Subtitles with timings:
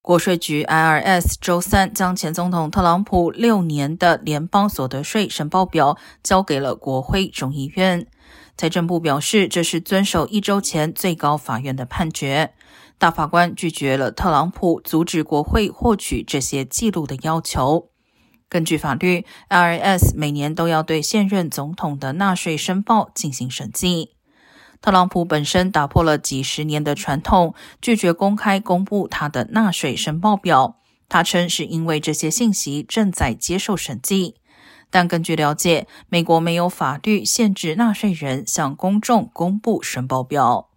[0.00, 8.06] 国税局 IRS 周三将前总统特朗普六年的联邦所得税申报表交给了国会众议院。
[8.56, 12.54] 财政部表示，这是遵守一周前最高法院的判决。
[12.96, 17.90] 大法官拒绝了特朗普阻止国会获取这些记录的要求。
[18.48, 24.17] 根据法律，IRS 每年都要对现任总统的纳税申报进行审计。
[24.80, 30.76] 特朗普本身打破了几十年的传统，拒绝公开公布他的纳税申报表。
[31.08, 34.36] 他称是因为这些信息正在接受审计。
[34.90, 40.67] 但根据了解，美国没有法律限制纳税人向公众公布申报表。